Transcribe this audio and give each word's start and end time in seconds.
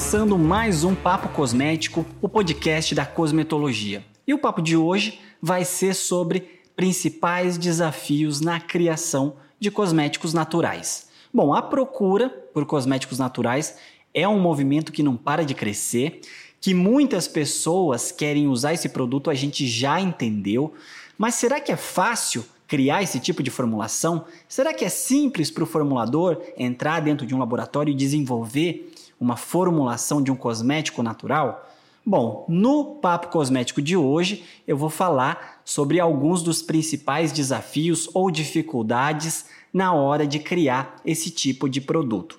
começando 0.00 0.38
mais 0.38 0.82
um 0.82 0.94
Papo 0.94 1.28
Cosmético, 1.28 2.06
o 2.22 2.28
podcast 2.28 2.94
da 2.94 3.04
cosmetologia. 3.04 4.02
E 4.26 4.32
o 4.32 4.38
papo 4.38 4.62
de 4.62 4.74
hoje 4.74 5.20
vai 5.42 5.62
ser 5.62 5.94
sobre 5.94 6.62
principais 6.74 7.58
desafios 7.58 8.40
na 8.40 8.58
criação 8.58 9.36
de 9.60 9.70
cosméticos 9.70 10.32
naturais. 10.32 11.06
Bom, 11.32 11.52
a 11.52 11.60
procura 11.60 12.30
por 12.30 12.64
cosméticos 12.64 13.18
naturais 13.18 13.76
é 14.14 14.26
um 14.26 14.40
movimento 14.40 14.90
que 14.90 15.02
não 15.02 15.18
para 15.18 15.44
de 15.44 15.54
crescer, 15.54 16.22
que 16.62 16.72
muitas 16.72 17.28
pessoas 17.28 18.10
querem 18.10 18.48
usar 18.48 18.72
esse 18.72 18.88
produto, 18.88 19.28
a 19.28 19.34
gente 19.34 19.66
já 19.66 20.00
entendeu, 20.00 20.72
mas 21.18 21.34
será 21.34 21.60
que 21.60 21.70
é 21.70 21.76
fácil 21.76 22.42
criar 22.70 23.02
esse 23.02 23.18
tipo 23.18 23.42
de 23.42 23.50
formulação? 23.50 24.24
Será 24.48 24.72
que 24.72 24.84
é 24.84 24.88
simples 24.88 25.50
para 25.50 25.64
o 25.64 25.66
formulador 25.66 26.40
entrar 26.56 27.00
dentro 27.00 27.26
de 27.26 27.34
um 27.34 27.38
laboratório 27.40 27.90
e 27.90 27.96
desenvolver 27.96 28.94
uma 29.18 29.36
formulação 29.36 30.22
de 30.22 30.30
um 30.30 30.36
cosmético 30.36 31.02
natural? 31.02 31.68
Bom, 32.06 32.46
no 32.48 32.84
Papo 32.94 33.26
Cosmético 33.26 33.82
de 33.82 33.96
hoje 33.96 34.44
eu 34.68 34.76
vou 34.76 34.88
falar 34.88 35.60
sobre 35.64 35.98
alguns 35.98 36.44
dos 36.44 36.62
principais 36.62 37.32
desafios 37.32 38.08
ou 38.14 38.30
dificuldades 38.30 39.46
na 39.74 39.92
hora 39.92 40.24
de 40.24 40.38
criar 40.38 40.94
esse 41.04 41.28
tipo 41.28 41.68
de 41.68 41.80
produto. 41.80 42.38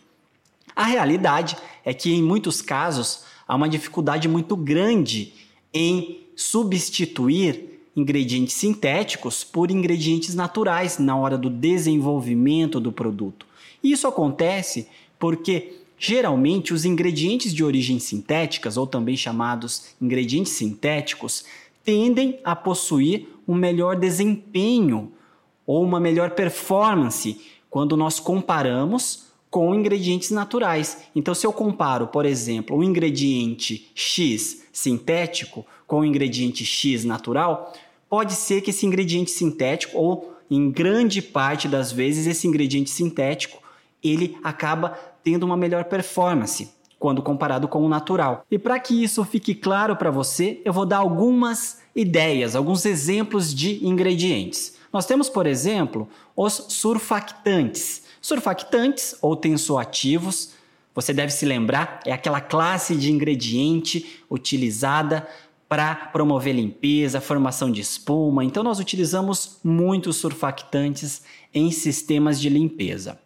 A 0.74 0.86
realidade 0.86 1.58
é 1.84 1.94
que 1.94 2.10
em 2.10 2.24
muitos 2.24 2.62
casos 2.62 3.26
há 3.46 3.54
uma 3.54 3.68
dificuldade 3.68 4.30
muito 4.30 4.56
grande 4.56 5.34
em 5.74 6.26
substituir 6.38 7.71
ingredientes 7.96 8.56
sintéticos 8.56 9.44
por 9.44 9.70
ingredientes 9.70 10.34
naturais 10.34 10.98
na 10.98 11.16
hora 11.16 11.38
do 11.38 11.50
desenvolvimento 11.50 12.80
do 12.80 12.92
produto. 12.92 13.46
Isso 13.84 14.08
acontece 14.08 14.88
porque 15.20 15.82
geralmente 15.98 16.74
os 16.74 16.86
ingredientes 16.86 17.54
de 17.54 17.64
origem 17.64 18.00
sintéticas, 18.00 18.76
ou 18.78 18.88
também 18.88 19.16
chamados 19.16 19.94
ingredientes 20.02 20.54
sintéticos, 20.54 21.46
tendem 21.84 22.40
a 22.44 22.56
possuir 22.56 23.28
um 23.48 23.54
melhor 23.54 23.96
desempenho 23.96 25.12
ou 25.66 25.84
uma 25.84 26.00
melhor 26.00 26.32
performance 26.32 27.40
quando 27.70 27.96
nós 27.96 28.20
comparamos 28.20 29.31
com 29.52 29.76
ingredientes 29.76 30.32
naturais. 30.32 31.00
Então, 31.14 31.36
se 31.36 31.46
eu 31.46 31.52
comparo, 31.52 32.08
por 32.08 32.26
exemplo, 32.26 32.78
um 32.78 32.84
ingrediente 32.84 33.92
X 33.94 34.64
sintético 34.72 35.66
com 35.86 36.00
o 36.00 36.06
ingrediente 36.06 36.64
X 36.64 37.04
natural, 37.04 37.74
pode 38.10 38.34
ser 38.34 38.62
que 38.62 38.70
esse 38.70 38.86
ingrediente 38.86 39.30
sintético, 39.30 39.98
ou 39.98 40.34
em 40.50 40.72
grande 40.72 41.22
parte 41.22 41.68
das 41.68 41.92
vezes, 41.92 42.26
esse 42.26 42.48
ingrediente 42.48 42.90
sintético, 42.90 43.62
ele 44.02 44.38
acaba 44.42 44.98
tendo 45.22 45.44
uma 45.46 45.58
melhor 45.58 45.84
performance 45.84 46.70
quando 46.98 47.22
comparado 47.22 47.68
com 47.68 47.84
o 47.84 47.90
natural. 47.90 48.46
E 48.50 48.58
para 48.58 48.80
que 48.80 49.04
isso 49.04 49.24
fique 49.26 49.54
claro 49.54 49.96
para 49.98 50.12
você, 50.12 50.62
eu 50.64 50.72
vou 50.72 50.86
dar 50.86 51.00
algumas 51.00 51.80
ideias, 51.96 52.56
alguns 52.56 52.86
exemplos 52.86 53.54
de 53.54 53.86
ingredientes. 53.86 54.80
Nós 54.92 55.06
temos, 55.06 55.30
por 55.30 55.48
exemplo, 55.48 56.08
os 56.36 56.54
surfactantes. 56.70 58.04
Surfactantes 58.22 59.16
ou 59.22 59.36
tensoativos, 59.36 60.54
você 60.94 61.14
deve 61.14 61.32
se 61.32 61.46
lembrar, 61.46 62.02
é 62.06 62.12
aquela 62.12 62.42
classe 62.42 62.96
de 62.96 63.12
ingrediente 63.12 64.24
utilizada 64.30 65.28
para 65.70 65.96
promover 65.96 66.54
limpeza, 66.54 67.22
formação 67.22 67.72
de 67.72 67.80
espuma. 67.80 68.44
Então, 68.44 68.62
nós 68.62 68.80
utilizamos 68.80 69.58
muitos 69.64 70.18
surfactantes 70.18 71.24
em 71.54 71.72
sistemas 71.72 72.42
de 72.42 72.50
limpeza. 72.50 73.18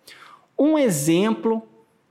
Um 0.58 0.78
exemplo 0.78 1.64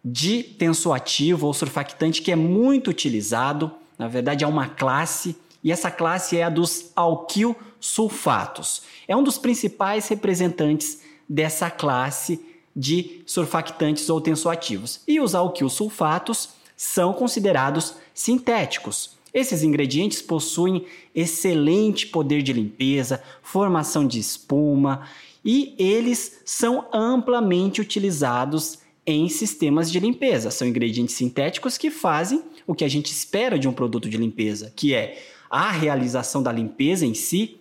de 0.04 0.42
tensoativo 0.42 1.46
ou 1.46 1.54
surfactante 1.54 2.20
que 2.20 2.32
é 2.32 2.36
muito 2.36 2.90
utilizado, 2.90 3.70
na 3.96 4.08
verdade, 4.08 4.42
é 4.42 4.46
uma 4.46 4.68
classe, 4.68 5.36
e 5.62 5.70
essa 5.70 5.90
classe 5.90 6.36
é 6.36 6.42
a 6.42 6.50
dos 6.50 6.90
alquil 6.96 7.56
sulfatos. 7.84 8.82
É 9.06 9.14
um 9.14 9.22
dos 9.22 9.36
principais 9.36 10.08
representantes 10.08 11.02
dessa 11.28 11.70
classe 11.70 12.40
de 12.74 13.20
surfactantes 13.26 14.08
ou 14.08 14.22
tensoativos. 14.22 15.02
E 15.06 15.20
os 15.20 15.34
alquilsulfatos 15.34 16.50
são 16.74 17.12
considerados 17.12 17.96
sintéticos. 18.14 19.18
Esses 19.34 19.62
ingredientes 19.62 20.22
possuem 20.22 20.86
excelente 21.14 22.06
poder 22.06 22.40
de 22.40 22.54
limpeza, 22.54 23.22
formação 23.42 24.06
de 24.06 24.18
espuma 24.18 25.06
e 25.44 25.74
eles 25.78 26.40
são 26.44 26.86
amplamente 26.90 27.82
utilizados 27.82 28.78
em 29.06 29.28
sistemas 29.28 29.92
de 29.92 30.00
limpeza. 30.00 30.50
São 30.50 30.66
ingredientes 30.66 31.16
sintéticos 31.16 31.76
que 31.76 31.90
fazem 31.90 32.42
o 32.66 32.74
que 32.74 32.84
a 32.84 32.88
gente 32.88 33.12
espera 33.12 33.58
de 33.58 33.68
um 33.68 33.72
produto 33.74 34.08
de 34.08 34.16
limpeza, 34.16 34.72
que 34.74 34.94
é 34.94 35.22
a 35.50 35.70
realização 35.70 36.42
da 36.42 36.50
limpeza 36.50 37.04
em 37.04 37.12
si 37.12 37.58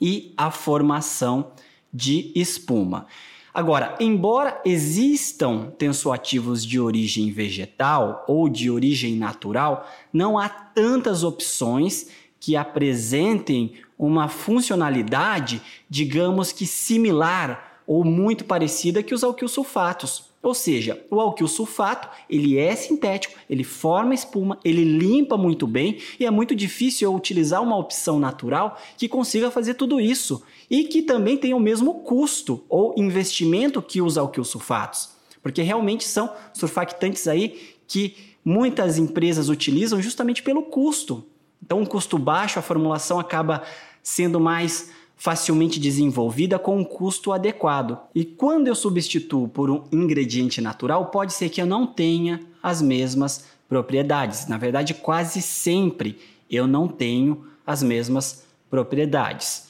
e 0.00 0.32
a 0.36 0.50
formação 0.50 1.52
de 1.92 2.32
espuma. 2.34 3.06
Agora, 3.52 3.96
embora 3.98 4.60
existam 4.66 5.72
tensoativos 5.78 6.64
de 6.64 6.78
origem 6.78 7.30
vegetal 7.30 8.24
ou 8.28 8.50
de 8.50 8.70
origem 8.70 9.16
natural, 9.16 9.88
não 10.12 10.38
há 10.38 10.48
tantas 10.48 11.24
opções 11.24 12.08
que 12.38 12.54
apresentem 12.54 13.72
uma 13.98 14.28
funcionalidade, 14.28 15.62
digamos 15.88 16.52
que 16.52 16.66
similar 16.66 17.75
ou 17.86 18.04
muito 18.04 18.44
parecida 18.44 19.02
que 19.02 19.14
os 19.14 19.22
alquilsulfatos. 19.22 20.26
Ou 20.42 20.54
seja, 20.54 21.04
o 21.10 21.20
alquil 21.20 21.48
sulfato, 21.48 22.08
ele 22.30 22.56
é 22.56 22.74
sintético, 22.76 23.34
ele 23.50 23.64
forma 23.64 24.14
espuma, 24.14 24.58
ele 24.64 24.84
limpa 24.84 25.36
muito 25.36 25.66
bem 25.66 25.98
e 26.20 26.24
é 26.24 26.30
muito 26.30 26.54
difícil 26.54 27.10
eu 27.10 27.16
utilizar 27.16 27.60
uma 27.62 27.76
opção 27.76 28.18
natural 28.20 28.78
que 28.96 29.08
consiga 29.08 29.50
fazer 29.50 29.74
tudo 29.74 30.00
isso 30.00 30.42
e 30.70 30.84
que 30.84 31.02
também 31.02 31.36
tenha 31.36 31.56
o 31.56 31.60
mesmo 31.60 31.94
custo 31.94 32.64
ou 32.68 32.94
investimento 32.96 33.82
que 33.82 34.00
os 34.00 34.16
alquil 34.16 34.44
sulfatos. 34.44 35.10
Porque 35.42 35.62
realmente 35.62 36.04
são 36.04 36.32
surfactantes 36.52 37.26
aí 37.26 37.76
que 37.88 38.16
muitas 38.44 38.98
empresas 38.98 39.48
utilizam 39.48 40.00
justamente 40.00 40.44
pelo 40.44 40.62
custo. 40.62 41.24
Então, 41.60 41.80
um 41.80 41.86
custo 41.86 42.16
baixo, 42.16 42.60
a 42.60 42.62
formulação 42.62 43.18
acaba 43.18 43.64
sendo 44.00 44.38
mais 44.38 44.92
facilmente 45.16 45.80
desenvolvida 45.80 46.58
com 46.58 46.76
um 46.76 46.84
custo 46.84 47.32
adequado. 47.32 47.98
E 48.14 48.24
quando 48.24 48.68
eu 48.68 48.74
substituo 48.74 49.48
por 49.48 49.70
um 49.70 49.84
ingrediente 49.90 50.60
natural, 50.60 51.06
pode 51.06 51.32
ser 51.32 51.48
que 51.48 51.60
eu 51.60 51.66
não 51.66 51.86
tenha 51.86 52.40
as 52.62 52.82
mesmas 52.82 53.46
propriedades. 53.68 54.46
Na 54.46 54.58
verdade, 54.58 54.94
quase 54.94 55.40
sempre 55.40 56.18
eu 56.50 56.66
não 56.66 56.86
tenho 56.86 57.46
as 57.66 57.82
mesmas 57.82 58.44
propriedades. 58.70 59.66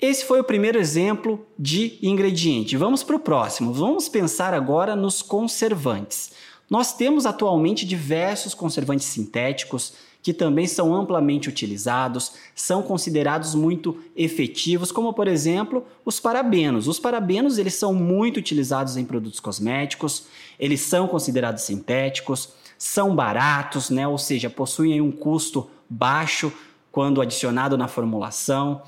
Esse 0.00 0.24
foi 0.24 0.40
o 0.40 0.44
primeiro 0.44 0.78
exemplo 0.78 1.44
de 1.58 1.98
ingrediente. 2.02 2.76
Vamos 2.76 3.02
para 3.02 3.16
o 3.16 3.20
próximo. 3.20 3.72
Vamos 3.72 4.08
pensar 4.08 4.54
agora 4.54 4.94
nos 4.94 5.22
conservantes. 5.22 6.32
Nós 6.68 6.94
temos 6.94 7.26
atualmente 7.26 7.86
diversos 7.86 8.54
conservantes 8.54 9.06
sintéticos 9.06 9.94
que 10.24 10.32
também 10.32 10.66
são 10.66 10.94
amplamente 10.94 11.50
utilizados, 11.50 12.32
são 12.54 12.82
considerados 12.82 13.54
muito 13.54 14.02
efetivos, 14.16 14.90
como 14.90 15.12
por 15.12 15.28
exemplo 15.28 15.84
os 16.02 16.18
parabenos. 16.18 16.88
Os 16.88 16.98
parabenos 16.98 17.58
eles 17.58 17.74
são 17.74 17.92
muito 17.92 18.38
utilizados 18.38 18.96
em 18.96 19.04
produtos 19.04 19.38
cosméticos, 19.38 20.24
eles 20.58 20.80
são 20.80 21.06
considerados 21.06 21.64
sintéticos, 21.64 22.54
são 22.78 23.14
baratos, 23.14 23.90
né? 23.90 24.08
ou 24.08 24.16
seja, 24.16 24.48
possuem 24.48 24.98
um 24.98 25.12
custo 25.12 25.68
baixo 25.90 26.50
quando 26.90 27.20
adicionado 27.20 27.76
na 27.76 27.86
formulação. 27.86 28.80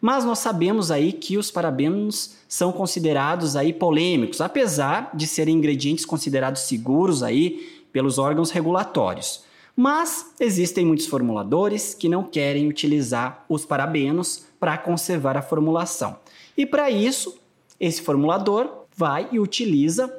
Mas 0.00 0.24
nós 0.24 0.38
sabemos 0.38 0.90
aí 0.90 1.12
que 1.12 1.36
os 1.36 1.50
parabenos 1.50 2.36
são 2.48 2.72
considerados 2.72 3.56
aí 3.56 3.74
polêmicos, 3.74 4.40
apesar 4.40 5.10
de 5.12 5.26
serem 5.26 5.56
ingredientes 5.56 6.06
considerados 6.06 6.62
seguros 6.62 7.22
aí 7.22 7.84
pelos 7.92 8.16
órgãos 8.16 8.50
regulatórios. 8.50 9.46
Mas 9.80 10.34
existem 10.40 10.84
muitos 10.84 11.06
formuladores 11.06 11.94
que 11.94 12.08
não 12.08 12.24
querem 12.24 12.66
utilizar 12.66 13.44
os 13.48 13.64
parabenos 13.64 14.44
para 14.58 14.76
conservar 14.76 15.36
a 15.36 15.40
formulação. 15.40 16.18
E 16.56 16.66
para 16.66 16.90
isso, 16.90 17.38
esse 17.78 18.02
formulador 18.02 18.86
vai 18.96 19.28
e 19.30 19.38
utiliza 19.38 20.12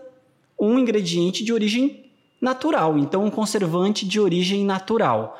um 0.57 0.79
ingrediente 0.79 1.43
de 1.43 1.51
origem 1.51 2.09
natural, 2.39 2.97
então 2.97 3.25
um 3.25 3.29
conservante 3.29 4.07
de 4.07 4.17
origem 4.17 4.63
natural. 4.63 5.37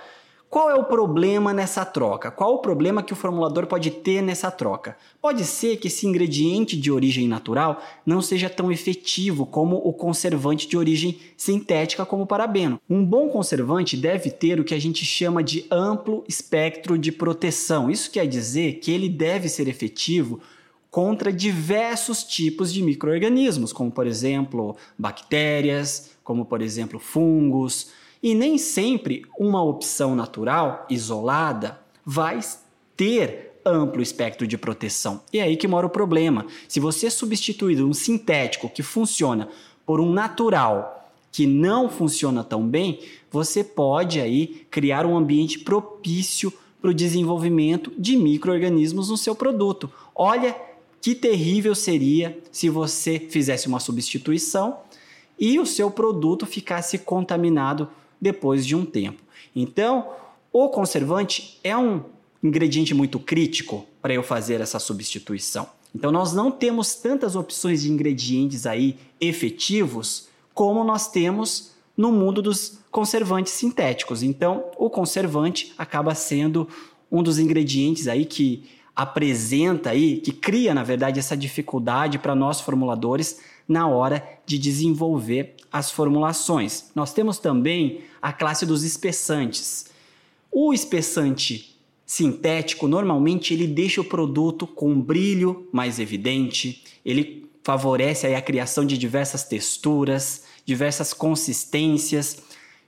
Qual 0.50 0.68
é 0.68 0.74
o 0.74 0.84
problema 0.84 1.54
nessa 1.54 1.86
troca? 1.86 2.32
Qual 2.32 2.56
o 2.56 2.58
problema 2.58 3.04
que 3.04 3.14
o 3.14 3.16
formulador 3.16 3.68
pode 3.68 3.92
ter 3.92 4.20
nessa 4.24 4.50
troca? 4.50 4.98
Pode 5.22 5.46
ser 5.46 5.78
que 5.78 5.88
esse 5.88 6.08
ingrediente 6.08 6.76
de 6.76 6.92
origem 6.92 7.28
natural 7.28 7.84
não 8.04 8.20
seja 8.20 8.50
tão 8.50 8.72
efetivo 8.72 9.46
como 9.46 9.76
o 9.76 9.94
conservante 9.94 10.68
de 10.68 10.76
origem 10.76 11.20
sintética, 11.38 12.04
como 12.04 12.24
o 12.24 12.28
parabeno. 12.28 12.82
Um 12.90 13.06
bom 13.06 13.30
conservante 13.30 13.96
deve 13.96 14.32
ter 14.32 14.60
o 14.60 14.64
que 14.64 14.74
a 14.74 14.82
gente 14.82 15.06
chama 15.06 15.44
de 15.44 15.68
amplo 15.70 16.24
espectro 16.28 16.98
de 16.98 17.12
proteção. 17.12 17.88
Isso 17.88 18.10
quer 18.10 18.26
dizer 18.26 18.80
que 18.80 18.92
ele 18.92 19.08
deve 19.08 19.50
ser 19.50 19.68
efetivo 19.68 20.40
contra 20.90 21.32
diversos 21.32 22.24
tipos 22.24 22.74
de 22.74 22.82
micro-organismos, 22.82 23.72
como 23.72 23.92
por 23.92 24.08
exemplo 24.08 24.76
bactérias, 24.98 26.10
como 26.24 26.44
por 26.44 26.60
exemplo 26.60 26.98
fungos 26.98 27.92
E 28.22 28.36
nem 28.36 28.58
sempre 28.58 29.26
uma 29.38 29.64
opção 29.64 30.16
natural, 30.16 30.86
isolada, 30.90 31.80
vai 32.06 32.40
ter 32.98 33.50
amplo 33.66 34.02
espectro 34.02 34.48
de 34.48 34.58
proteção. 34.58 35.22
E 35.32 35.40
é 35.40 35.44
aí 35.44 35.56
que 35.56 35.68
mora 35.68 35.86
o 35.86 35.90
problema. 35.90 36.46
Se 36.68 36.80
você 36.80 37.10
substituir 37.10 37.82
um 37.84 37.94
sintético 37.94 38.70
que 38.70 38.84
funciona 38.84 39.50
por 39.86 40.00
um 40.00 40.12
natural 40.12 40.96
que 41.32 41.46
não 41.46 41.90
funciona 41.90 42.44
tão 42.44 42.68
bem, 42.68 43.00
você 43.32 43.64
pode 43.64 44.20
aí 44.20 44.66
criar 44.70 45.06
um 45.06 45.16
ambiente 45.16 45.60
propício 45.60 46.52
para 46.82 46.90
o 46.90 46.94
desenvolvimento 46.94 47.92
de 47.98 48.18
micro-organismos 48.18 49.10
no 49.10 49.18
seu 49.18 49.36
produto. 49.36 49.92
Olha 50.16 50.56
que 51.02 51.14
terrível 51.14 51.76
seria 51.76 52.38
se 52.52 52.70
você 52.70 53.20
fizesse 53.20 53.68
uma 53.68 53.80
substituição 53.80 54.78
e 55.38 55.60
o 55.60 55.66
seu 55.66 55.90
produto 55.90 56.46
ficasse 56.46 56.98
contaminado 56.98 57.88
depois 58.22 58.66
de 58.66 58.76
um 58.76 58.86
tempo. 58.86 59.22
Então, 59.56 60.10
o 60.52 60.70
conservante 60.70 61.60
é 61.64 61.76
um 61.78 62.04
ingrediente 62.44 62.94
muito 62.94 63.20
crítico 63.20 63.86
para 64.02 64.14
eu 64.14 64.24
fazer 64.24 64.62
essa 64.62 64.80
substituição. 64.80 65.68
Então, 65.94 66.12
nós 66.12 66.34
não 66.34 66.52
temos 66.52 66.96
tantas 66.96 67.36
opções 67.36 67.82
de 67.82 67.92
ingredientes 67.92 68.66
aí 68.66 68.98
efetivos 69.20 70.28
como 70.54 70.84
nós 70.84 71.10
temos 71.10 71.72
no 71.96 72.12
mundo 72.12 72.42
dos 72.42 72.80
conservantes 72.92 73.54
sintéticos. 73.54 74.24
Então, 74.24 74.66
o 74.78 74.90
conservante 74.90 75.74
acaba 75.78 76.16
sendo 76.16 76.68
um 77.12 77.24
dos 77.24 77.40
ingredientes 77.40 78.08
aí 78.08 78.26
que 78.26 78.64
apresenta 78.96 79.92
aí, 79.92 80.18
que 80.18 80.32
cria, 80.32 80.74
na 80.74 80.84
verdade, 80.84 81.20
essa 81.20 81.36
dificuldade 81.36 82.20
para 82.20 82.36
nós 82.36 82.62
formuladores 82.62 83.40
na 83.70 83.88
hora 83.88 84.28
de 84.48 84.58
desenvolver 84.58 85.56
as 85.72 85.92
formulações. 85.92 86.90
Nós 86.96 87.14
temos 87.14 87.38
também 87.38 88.02
a 88.20 88.34
classe 88.34 88.66
dos 88.66 88.84
espessantes. 88.84 89.86
O 90.52 90.74
espessante 90.74 91.80
sintético, 92.04 92.88
normalmente, 92.88 93.54
ele 93.54 93.68
deixa 93.68 94.02
o 94.02 94.06
produto 94.06 94.66
com 94.66 94.90
um 94.90 95.00
brilho 95.00 95.70
mais 95.72 96.00
evidente, 96.00 96.84
ele 97.06 97.48
favorece 97.64 98.26
a 98.26 98.42
criação 98.42 98.84
de 98.84 98.98
diversas 98.98 99.44
texturas, 99.44 100.46
diversas 100.66 101.14
consistências. 101.14 102.42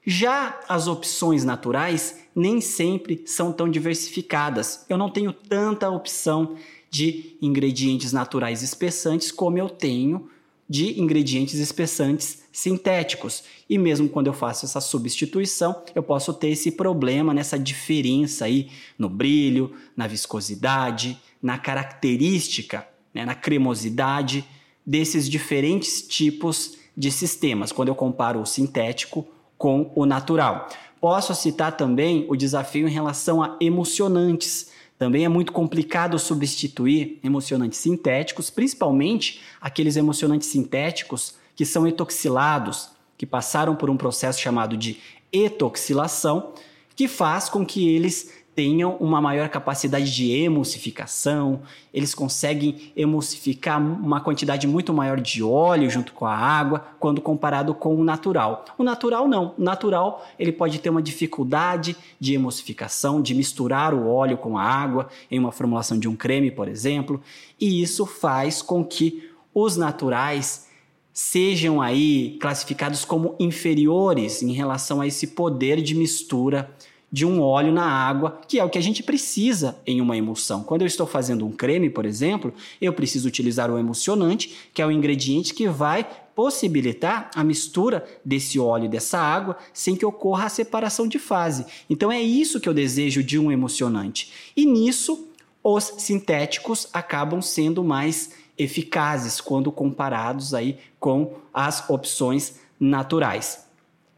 Já 0.04 0.60
as 0.68 0.88
opções 0.88 1.44
naturais 1.44 2.22
nem 2.36 2.60
sempre 2.60 3.22
são 3.28 3.54
tão 3.54 3.70
diversificadas. 3.70 4.84
Eu 4.90 4.98
não 4.98 5.12
tenho 5.12 5.32
tanta 5.32 5.88
opção 5.88 6.56
de 6.90 7.38
ingredientes 7.40 8.12
naturais 8.12 8.64
espessantes 8.64 9.32
como 9.32 9.60
eu 9.60 9.70
tenho 9.70 10.28
de 10.72 11.02
ingredientes 11.02 11.56
espessantes 11.56 12.44
sintéticos. 12.50 13.44
E 13.70 13.78
mesmo 13.78 14.08
quando 14.08 14.28
eu 14.28 14.34
faço 14.34 14.66
essa 14.66 14.80
substituição, 14.80 15.84
eu 15.94 16.02
posso 16.02 16.34
ter 16.34 16.48
esse 16.48 16.72
problema 16.72 17.34
nessa 17.34 17.60
diferença 17.60 18.46
aí 18.46 18.70
no 18.98 19.10
brilho, 19.10 19.74
na 19.98 20.08
viscosidade, 20.08 21.20
na 21.44 21.58
característica, 21.58 22.88
né, 23.14 23.26
na 23.26 23.36
cremosidade 23.36 24.46
desses 24.86 25.28
diferentes 25.28 26.02
tipos 26.04 26.78
de 26.96 27.12
sistemas, 27.12 27.74
quando 27.74 27.90
eu 27.90 27.96
comparo 27.96 28.40
o 28.40 28.46
sintético 28.46 29.28
com 29.58 29.92
o 29.94 30.06
natural. 30.06 30.70
Posso 31.02 31.36
citar 31.36 31.76
também 31.76 32.26
o 32.30 32.36
desafio 32.38 32.88
em 32.88 32.92
relação 32.92 33.44
a 33.44 33.58
emocionantes. 33.60 34.72
Também 35.02 35.26
é 35.26 35.28
muito 35.28 35.52
complicado 35.52 36.20
substituir 36.20 37.20
emocionantes 37.24 37.80
sintéticos, 37.80 38.52
principalmente 38.52 39.42
aqueles 39.60 39.96
emocionantes 39.96 40.48
sintéticos 40.48 41.34
que 41.56 41.66
são 41.66 41.88
etoxilados, 41.88 42.92
que 43.18 43.26
passaram 43.26 43.76
por 43.76 43.90
um 43.90 43.98
processo 43.98 44.40
chamado 44.40 44.78
de 44.78 45.00
etoxilação, 45.34 46.54
que 46.96 47.08
faz 47.08 47.50
com 47.50 47.66
que 47.66 47.90
eles 47.90 48.32
tenham 48.62 48.96
uma 49.00 49.20
maior 49.20 49.50
capacidade 49.50 50.14
de 50.14 50.30
emulsificação, 50.30 51.62
eles 51.92 52.14
conseguem 52.14 52.92
emulsificar 52.96 53.82
uma 53.82 54.22
quantidade 54.22 54.68
muito 54.68 54.94
maior 54.94 55.20
de 55.20 55.42
óleo 55.42 55.90
junto 55.90 56.14
com 56.14 56.28
a 56.28 56.38
água 56.38 56.86
quando 57.00 57.20
comparado 57.22 57.74
com 57.74 57.96
o 57.96 58.04
natural. 58.04 58.64
O 58.78 58.84
natural 58.84 59.28
não, 59.28 59.56
o 59.58 59.64
natural 59.64 60.24
ele 60.38 60.52
pode 60.52 60.78
ter 60.78 60.92
uma 60.92 61.02
dificuldade 61.02 61.98
de 62.20 62.36
emulsificação, 62.36 63.20
de 63.20 63.34
misturar 63.34 63.96
o 63.96 64.08
óleo 64.08 64.38
com 64.38 64.56
a 64.60 64.64
água 64.64 65.10
em 65.32 65.40
uma 65.40 65.52
formulação 65.52 65.98
de 65.98 66.08
um 66.08 66.16
creme, 66.16 66.52
por 66.52 66.68
exemplo, 66.68 67.20
e 67.60 67.82
isso 67.82 68.06
faz 68.06 68.62
com 68.62 68.86
que 68.86 69.28
os 69.56 69.76
naturais 69.76 70.68
sejam 71.12 71.82
aí 71.82 72.38
classificados 72.40 73.04
como 73.06 73.36
inferiores 73.40 74.44
em 74.44 74.52
relação 74.52 75.02
a 75.02 75.08
esse 75.08 75.28
poder 75.28 75.82
de 75.82 75.96
mistura 75.96 76.70
de 77.12 77.26
um 77.26 77.42
óleo 77.42 77.74
na 77.74 77.84
água, 77.84 78.40
que 78.48 78.58
é 78.58 78.64
o 78.64 78.70
que 78.70 78.78
a 78.78 78.82
gente 78.82 79.04
precisa 79.04 79.78
em 79.86 80.00
uma 80.00 80.16
emulsão. 80.16 80.64
Quando 80.64 80.82
eu 80.82 80.88
estou 80.88 81.06
fazendo 81.06 81.46
um 81.46 81.52
creme, 81.52 81.90
por 81.90 82.06
exemplo, 82.06 82.54
eu 82.82 82.94
preciso 82.94 83.28
utilizar 83.28 83.70
o 83.70 83.78
emulsionante, 83.78 84.56
que 84.74 84.82
é 84.82 84.86
o 84.86 84.92
ingrediente 84.92 85.54
que 85.54 85.68
vai 85.68 86.08
possibilitar 86.34 87.30
a 87.36 87.44
mistura 87.44 88.06
desse 88.24 88.58
óleo 88.58 88.86
e 88.86 88.90
dessa 88.90 89.20
água 89.20 89.58
sem 89.74 89.96
que 89.96 90.06
ocorra 90.06 90.46
a 90.46 90.50
separação 90.50 91.08
de 91.08 91.20
fase. 91.20 91.66
Então 91.90 92.10
é 92.12 92.22
isso 92.22 92.60
que 92.60 92.70
eu 92.70 92.74
desejo 92.74 93.22
de 93.22 93.38
um 93.38 93.52
emulsionante. 93.52 94.32
E 94.56 94.66
nisso, 94.66 95.28
os 95.64 95.94
sintéticos 95.98 96.88
acabam 96.94 97.42
sendo 97.42 97.84
mais 97.84 98.32
eficazes 98.58 99.42
quando 99.42 99.72
comparados 99.72 100.54
aí 100.54 100.78
com 101.00 101.34
as 101.54 101.90
opções 101.90 102.60
naturais. 102.80 103.71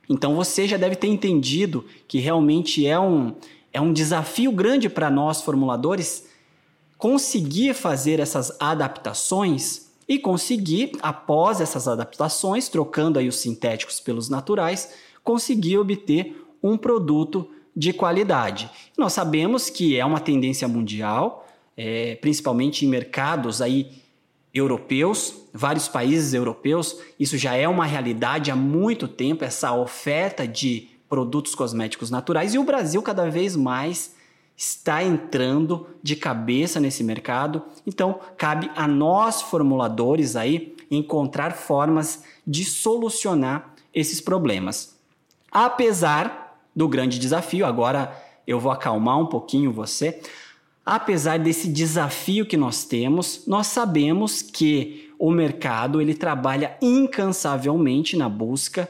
Então 0.09 0.35
você 0.35 0.67
já 0.67 0.77
deve 0.77 0.95
ter 0.95 1.07
entendido 1.07 1.85
que 2.07 2.19
realmente 2.19 2.85
é 2.85 2.99
um, 2.99 3.35
é 3.71 3.79
um 3.79 3.93
desafio 3.93 4.51
grande 4.51 4.89
para 4.89 5.09
nós 5.09 5.41
formuladores 5.41 6.27
conseguir 6.97 7.73
fazer 7.73 8.19
essas 8.19 8.55
adaptações 8.59 9.91
e 10.07 10.19
conseguir, 10.19 10.91
após 11.01 11.61
essas 11.61 11.87
adaptações, 11.87 12.67
trocando 12.67 13.17
aí 13.17 13.27
os 13.27 13.37
sintéticos 13.37 13.99
pelos 13.99 14.29
naturais, 14.29 14.93
conseguir 15.23 15.77
obter 15.77 16.45
um 16.61 16.77
produto 16.77 17.49
de 17.75 17.91
qualidade. 17.91 18.69
Nós 18.97 19.13
sabemos 19.13 19.69
que 19.69 19.97
é 19.97 20.05
uma 20.05 20.19
tendência 20.19 20.67
mundial, 20.67 21.47
é, 21.75 22.15
principalmente 22.15 22.85
em 22.85 22.89
mercados 22.89 23.61
aí 23.61 24.02
europeus, 24.53 25.33
vários 25.53 25.87
países 25.87 26.33
europeus, 26.33 26.97
isso 27.19 27.37
já 27.37 27.55
é 27.55 27.67
uma 27.67 27.85
realidade 27.85 28.51
há 28.51 28.55
muito 28.55 29.07
tempo, 29.07 29.43
essa 29.43 29.73
oferta 29.73 30.47
de 30.47 30.89
produtos 31.09 31.55
cosméticos 31.55 32.11
naturais, 32.11 32.53
e 32.53 32.59
o 32.59 32.63
Brasil 32.63 33.01
cada 33.01 33.29
vez 33.29 33.55
mais 33.55 34.15
está 34.55 35.03
entrando 35.03 35.87
de 36.01 36.15
cabeça 36.15 36.79
nesse 36.79 37.03
mercado. 37.03 37.63
Então, 37.85 38.19
cabe 38.37 38.69
a 38.75 38.87
nós 38.87 39.41
formuladores 39.41 40.35
aí 40.35 40.75
encontrar 40.91 41.53
formas 41.53 42.23
de 42.45 42.63
solucionar 42.63 43.73
esses 43.93 44.21
problemas. 44.21 44.95
Apesar 45.51 46.59
do 46.75 46.87
grande 46.87 47.19
desafio, 47.19 47.65
agora 47.65 48.15
eu 48.45 48.59
vou 48.59 48.71
acalmar 48.71 49.19
um 49.19 49.25
pouquinho 49.25 49.71
você. 49.71 50.19
Apesar 50.85 51.39
desse 51.39 51.67
desafio 51.69 52.45
que 52.45 52.57
nós 52.57 52.83
temos, 52.83 53.43
nós 53.47 53.67
sabemos 53.67 54.41
que 54.41 55.09
o 55.17 55.31
mercado 55.31 56.01
ele 56.01 56.13
trabalha 56.13 56.77
incansavelmente 56.81 58.17
na 58.17 58.27
busca 58.27 58.89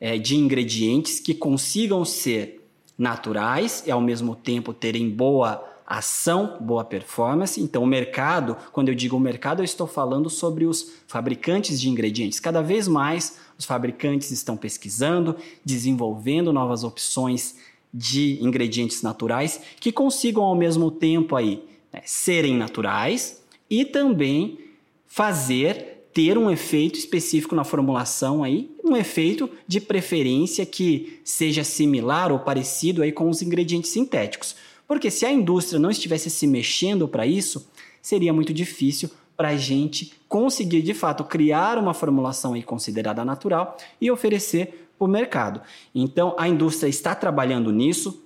é, 0.00 0.18
de 0.18 0.36
ingredientes 0.36 1.20
que 1.20 1.34
consigam 1.34 2.04
ser 2.04 2.68
naturais 2.98 3.84
e 3.86 3.90
ao 3.90 4.00
mesmo 4.00 4.34
tempo 4.34 4.72
terem 4.72 5.08
boa 5.08 5.64
ação, 5.86 6.58
boa 6.60 6.84
performance. 6.84 7.60
Então, 7.60 7.82
o 7.82 7.86
mercado, 7.86 8.56
quando 8.72 8.88
eu 8.88 8.94
digo 8.94 9.16
o 9.16 9.20
mercado, 9.20 9.60
eu 9.60 9.64
estou 9.64 9.86
falando 9.86 10.28
sobre 10.28 10.66
os 10.66 10.92
fabricantes 11.06 11.80
de 11.80 11.88
ingredientes. 11.88 12.40
Cada 12.40 12.60
vez 12.60 12.88
mais 12.88 13.38
os 13.56 13.64
fabricantes 13.64 14.30
estão 14.30 14.56
pesquisando, 14.56 15.36
desenvolvendo 15.64 16.52
novas 16.52 16.84
opções 16.84 17.56
de 17.92 18.38
ingredientes 18.42 19.02
naturais 19.02 19.60
que 19.80 19.90
consigam 19.90 20.42
ao 20.42 20.54
mesmo 20.54 20.90
tempo 20.90 21.34
aí 21.34 21.62
né, 21.92 22.02
serem 22.04 22.56
naturais 22.56 23.42
e 23.70 23.84
também 23.84 24.58
fazer 25.06 25.98
ter 26.12 26.36
um 26.36 26.50
efeito 26.50 26.98
específico 26.98 27.54
na 27.54 27.64
formulação 27.64 28.42
aí, 28.42 28.70
um 28.84 28.96
efeito 28.96 29.48
de 29.66 29.80
preferência 29.80 30.66
que 30.66 31.20
seja 31.22 31.62
similar 31.62 32.32
ou 32.32 32.40
parecido 32.40 33.02
aí 33.02 33.12
com 33.12 33.28
os 33.28 33.40
ingredientes 33.40 33.90
sintéticos. 33.90 34.56
Porque 34.86 35.10
se 35.10 35.24
a 35.26 35.30
indústria 35.30 35.78
não 35.78 35.90
estivesse 35.90 36.30
se 36.30 36.46
mexendo 36.46 37.06
para 37.06 37.26
isso, 37.26 37.70
seria 38.02 38.32
muito 38.32 38.52
difícil 38.52 39.10
para 39.36 39.50
a 39.50 39.56
gente 39.56 40.12
conseguir 40.28 40.82
de 40.82 40.92
fato 40.92 41.22
criar 41.22 41.78
uma 41.78 41.94
formulação 41.94 42.54
aí 42.54 42.62
considerada 42.62 43.24
natural 43.24 43.76
e 44.00 44.10
oferecer 44.10 44.87
o 44.98 45.06
mercado. 45.06 45.60
Então, 45.94 46.34
a 46.38 46.48
indústria 46.48 46.88
está 46.88 47.14
trabalhando 47.14 47.72
nisso. 47.72 48.22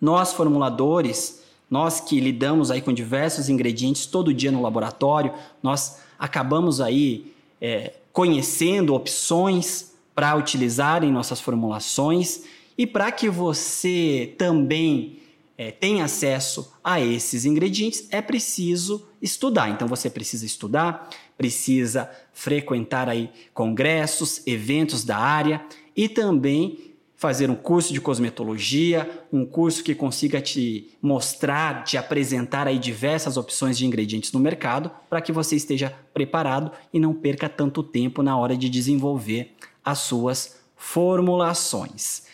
Nós, 0.00 0.32
formuladores, 0.32 1.42
nós 1.70 2.00
que 2.00 2.20
lidamos 2.20 2.70
aí 2.70 2.80
com 2.80 2.92
diversos 2.92 3.48
ingredientes 3.48 4.06
todo 4.06 4.32
dia 4.32 4.52
no 4.52 4.62
laboratório, 4.62 5.32
nós 5.62 6.00
acabamos 6.18 6.80
aí 6.80 7.32
é, 7.60 7.94
conhecendo 8.12 8.94
opções 8.94 9.92
para 10.14 10.34
utilizar 10.34 11.04
em 11.04 11.12
nossas 11.12 11.40
formulações 11.40 12.44
E 12.78 12.86
para 12.86 13.10
que 13.10 13.28
você 13.28 14.34
também 14.36 15.18
é, 15.56 15.70
tenha 15.70 16.04
acesso 16.04 16.72
a 16.84 17.00
esses 17.00 17.46
ingredientes, 17.46 18.06
é 18.10 18.20
preciso 18.20 19.06
estudar. 19.20 19.70
Então 19.70 19.88
você 19.88 20.10
precisa 20.10 20.44
estudar, 20.44 21.08
precisa 21.38 22.10
frequentar 22.32 23.08
aí 23.08 23.30
congressos, 23.54 24.42
eventos 24.46 25.04
da 25.04 25.16
área 25.16 25.64
e 25.96 26.08
também 26.08 26.96
fazer 27.16 27.48
um 27.48 27.54
curso 27.54 27.94
de 27.94 28.00
cosmetologia, 28.00 29.24
um 29.32 29.46
curso 29.46 29.82
que 29.82 29.94
consiga 29.94 30.40
te 30.40 30.90
mostrar, 31.00 31.82
te 31.82 31.96
apresentar 31.96 32.68
aí 32.68 32.78
diversas 32.78 33.38
opções 33.38 33.78
de 33.78 33.86
ingredientes 33.86 34.32
no 34.32 34.38
mercado, 34.38 34.90
para 35.08 35.22
que 35.22 35.32
você 35.32 35.56
esteja 35.56 35.92
preparado 36.12 36.70
e 36.92 37.00
não 37.00 37.14
perca 37.14 37.48
tanto 37.48 37.82
tempo 37.82 38.22
na 38.22 38.36
hora 38.36 38.54
de 38.54 38.68
desenvolver 38.68 39.54
as 39.82 40.00
suas 40.00 40.60
formulações. 40.76 42.26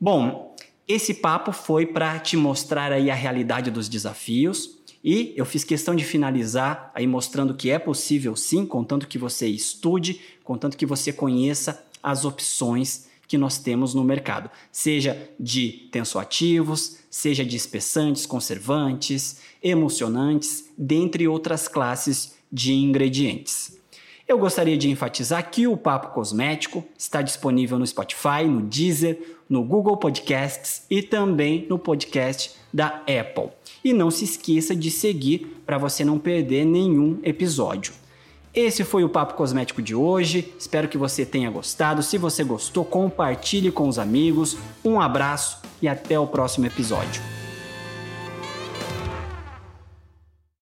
Bom, 0.00 0.56
esse 0.88 1.12
papo 1.12 1.52
foi 1.52 1.84
para 1.84 2.18
te 2.18 2.36
mostrar 2.36 2.90
aí 2.90 3.10
a 3.10 3.14
realidade 3.14 3.70
dos 3.70 3.88
desafios 3.88 4.78
e 5.04 5.34
eu 5.36 5.44
fiz 5.44 5.62
questão 5.62 5.94
de 5.94 6.04
finalizar 6.04 6.90
aí 6.94 7.06
mostrando 7.06 7.54
que 7.54 7.70
é 7.70 7.78
possível 7.78 8.34
sim, 8.34 8.64
contanto 8.64 9.06
que 9.06 9.18
você 9.18 9.46
estude, 9.46 10.20
contanto 10.42 10.76
que 10.76 10.86
você 10.86 11.12
conheça 11.12 11.84
as 12.02 12.24
opções 12.24 13.06
que 13.26 13.38
nós 13.38 13.58
temos 13.58 13.94
no 13.94 14.04
mercado, 14.04 14.50
seja 14.70 15.30
de 15.40 15.88
tensoativos, 15.90 16.98
seja 17.10 17.44
de 17.44 17.56
espessantes, 17.56 18.26
conservantes, 18.26 19.38
emulsionantes, 19.62 20.68
dentre 20.76 21.26
outras 21.26 21.66
classes 21.66 22.34
de 22.52 22.74
ingredientes. 22.74 23.78
Eu 24.28 24.38
gostaria 24.38 24.76
de 24.76 24.88
enfatizar 24.88 25.50
que 25.50 25.66
o 25.66 25.76
Papo 25.76 26.14
Cosmético 26.14 26.84
está 26.96 27.22
disponível 27.22 27.78
no 27.78 27.86
Spotify, 27.86 28.44
no 28.46 28.62
Deezer, 28.62 29.36
no 29.48 29.64
Google 29.64 29.96
Podcasts 29.96 30.84
e 30.90 31.02
também 31.02 31.66
no 31.68 31.78
podcast 31.78 32.52
da 32.72 33.02
Apple. 33.06 33.50
E 33.84 33.92
não 33.92 34.10
se 34.10 34.24
esqueça 34.24 34.76
de 34.76 34.90
seguir 34.90 35.60
para 35.66 35.76
você 35.76 36.04
não 36.04 36.18
perder 36.18 36.64
nenhum 36.64 37.18
episódio. 37.22 37.92
Esse 38.54 38.84
foi 38.84 39.02
o 39.02 39.08
Papo 39.08 39.34
Cosmético 39.34 39.80
de 39.80 39.94
hoje. 39.94 40.52
Espero 40.58 40.86
que 40.86 40.98
você 40.98 41.24
tenha 41.24 41.50
gostado. 41.50 42.02
Se 42.02 42.18
você 42.18 42.44
gostou, 42.44 42.84
compartilhe 42.84 43.72
com 43.72 43.88
os 43.88 43.98
amigos. 43.98 44.58
Um 44.84 45.00
abraço 45.00 45.58
e 45.80 45.88
até 45.88 46.18
o 46.18 46.26
próximo 46.26 46.66
episódio. 46.66 47.41